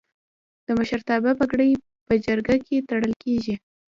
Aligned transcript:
د 0.65 0.67
مشرتابه 0.79 1.31
پګړۍ 1.39 1.71
په 2.07 2.13
جرګه 2.25 2.55
کې 2.65 2.85
تړل 2.89 3.13
کیږي. 3.23 3.55